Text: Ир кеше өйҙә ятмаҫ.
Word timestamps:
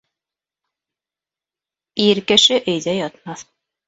Ир 2.05 2.19
кеше 2.31 2.57
өйҙә 2.73 2.97
ятмаҫ. 3.01 3.45